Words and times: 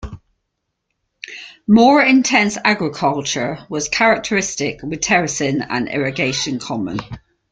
More 1.67 2.01
intense 2.01 2.57
agriculture 2.65 3.59
was 3.69 3.87
characteristic, 3.87 4.81
with 4.81 4.99
terracing 5.01 5.61
and 5.61 5.87
irrigation 5.89 6.57
common. 6.57 7.01